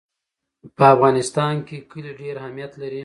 په 0.77 0.83
افغانستان 0.95 1.55
کې 1.67 1.77
کلي 1.91 2.11
ډېر 2.21 2.35
اهمیت 2.41 2.71
لري. 2.81 2.99